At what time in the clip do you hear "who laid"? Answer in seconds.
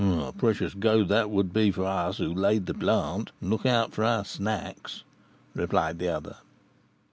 2.17-2.65